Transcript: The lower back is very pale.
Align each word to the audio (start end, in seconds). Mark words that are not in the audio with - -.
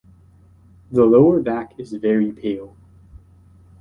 The 0.89 1.05
lower 1.05 1.41
back 1.43 1.75
is 1.79 1.93
very 1.93 2.31
pale. 2.31 2.75